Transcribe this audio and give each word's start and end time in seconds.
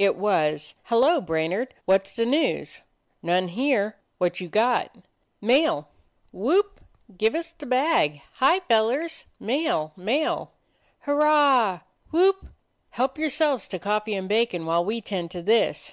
It 0.00 0.16
was, 0.16 0.74
"Hello, 0.86 1.20
Brainard, 1.20 1.74
what' 1.84 2.00
s 2.08 2.16
the 2.16 2.26
news?" 2.26 2.80
"None 3.22 3.46
here. 3.46 3.94
What 4.18 4.40
you 4.40 4.48
got?" 4.48 4.90
"Mail." 5.40 5.86
"Whoop! 6.32 6.80
Give 7.16 7.36
us 7.36 7.52
the 7.52 7.66
bag! 7.66 8.20
Hi, 8.40 8.58
fellers! 8.58 9.26
Mail! 9.38 9.92
Mail!" 9.94 10.50
"Hurrah! 11.02 11.82
Whoop! 12.10 12.46
Help 12.90 13.16
yourselves 13.16 13.68
to 13.68 13.78
coffee 13.78 14.16
and 14.16 14.28
bacon 14.28 14.66
while 14.66 14.84
we 14.84 15.00
tend 15.00 15.30
to 15.30 15.40
this. 15.40 15.88